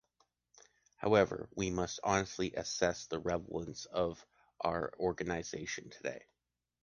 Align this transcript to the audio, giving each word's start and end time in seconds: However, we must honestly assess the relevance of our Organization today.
However, 0.97 1.47
we 1.55 1.69
must 1.69 1.99
honestly 2.03 2.55
assess 2.55 3.05
the 3.05 3.19
relevance 3.19 3.85
of 3.85 4.25
our 4.59 4.91
Organization 4.99 5.91
today. 5.91 6.25